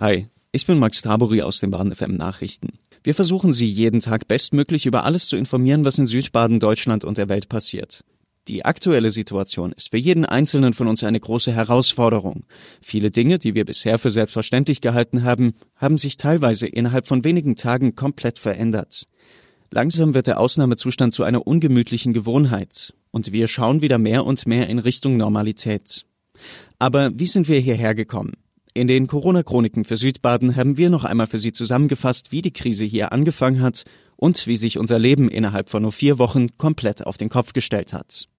[0.00, 2.68] Hi, ich bin Max Tabori aus den Baden FM Nachrichten.
[3.04, 7.18] Wir versuchen Sie jeden Tag bestmöglich über alles zu informieren, was in Südbaden, Deutschland und
[7.18, 8.02] der Welt passiert.
[8.48, 12.46] Die aktuelle Situation ist für jeden Einzelnen von uns eine große Herausforderung.
[12.80, 17.54] Viele Dinge, die wir bisher für selbstverständlich gehalten haben, haben sich teilweise innerhalb von wenigen
[17.54, 19.06] Tagen komplett verändert.
[19.70, 24.66] Langsam wird der Ausnahmezustand zu einer ungemütlichen Gewohnheit und wir schauen wieder mehr und mehr
[24.70, 26.06] in Richtung Normalität.
[26.78, 28.32] Aber wie sind wir hierher gekommen?
[28.72, 32.84] In den Corona-Chroniken für Südbaden haben wir noch einmal für Sie zusammengefasst, wie die Krise
[32.84, 33.84] hier angefangen hat
[34.16, 37.92] und wie sich unser Leben innerhalb von nur vier Wochen komplett auf den Kopf gestellt
[37.92, 38.28] hat.